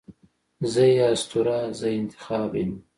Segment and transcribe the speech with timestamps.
[0.71, 2.77] زه یې اسطوره، زه انتخاب یمه